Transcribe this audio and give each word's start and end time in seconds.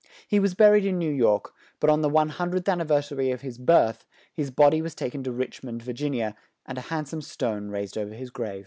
He 0.27 0.39
was 0.39 0.55
bur 0.55 0.77
ied 0.79 0.83
in 0.83 0.97
New 0.97 1.11
York, 1.11 1.53
but 1.79 1.91
on 1.91 2.01
the 2.01 2.09
one 2.09 2.29
hun 2.29 2.49
dredth 2.49 2.67
an 2.67 2.79
ni 2.79 2.83
ver 2.85 3.01
sa 3.03 3.13
ry 3.15 3.25
of 3.25 3.41
his 3.41 3.59
birth, 3.59 4.07
his 4.33 4.49
bod 4.49 4.73
y 4.73 4.81
was 4.81 4.95
tak 4.95 5.13
en 5.13 5.21
to 5.23 5.31
Rich 5.31 5.63
mond, 5.63 5.83
Vir 5.83 5.93
gin 5.93 6.15
i 6.15 6.17
a, 6.21 6.35
and 6.65 6.79
a 6.79 6.89
hand 6.89 7.07
some 7.07 7.21
stone 7.21 7.67
raised 7.69 7.95
o 7.99 8.05
ver 8.07 8.15
his 8.15 8.31
grave. 8.31 8.59